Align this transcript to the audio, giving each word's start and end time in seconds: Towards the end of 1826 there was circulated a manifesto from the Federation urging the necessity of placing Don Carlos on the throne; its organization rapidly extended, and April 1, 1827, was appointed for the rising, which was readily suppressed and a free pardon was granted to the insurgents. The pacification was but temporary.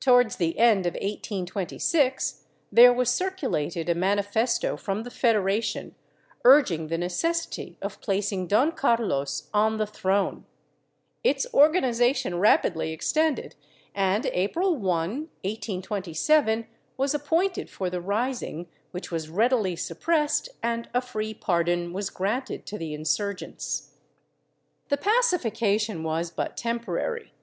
Towards 0.00 0.36
the 0.36 0.58
end 0.58 0.86
of 0.86 0.94
1826 0.94 2.44
there 2.72 2.90
was 2.90 3.10
circulated 3.10 3.90
a 3.90 3.94
manifesto 3.94 4.78
from 4.78 5.02
the 5.02 5.10
Federation 5.10 5.94
urging 6.46 6.86
the 6.86 6.96
necessity 6.96 7.76
of 7.82 8.00
placing 8.00 8.46
Don 8.46 8.72
Carlos 8.72 9.50
on 9.52 9.76
the 9.76 9.86
throne; 9.86 10.46
its 11.22 11.46
organization 11.52 12.38
rapidly 12.38 12.94
extended, 12.94 13.54
and 13.94 14.24
April 14.32 14.74
1, 14.74 14.80
1827, 14.80 16.66
was 16.96 17.12
appointed 17.12 17.68
for 17.68 17.90
the 17.90 18.00
rising, 18.00 18.68
which 18.90 19.10
was 19.10 19.28
readily 19.28 19.76
suppressed 19.76 20.48
and 20.62 20.88
a 20.94 21.02
free 21.02 21.34
pardon 21.34 21.92
was 21.92 22.08
granted 22.08 22.64
to 22.64 22.78
the 22.78 22.94
insurgents. 22.94 23.90
The 24.88 24.96
pacification 24.96 26.02
was 26.02 26.30
but 26.30 26.56
temporary. 26.56 27.34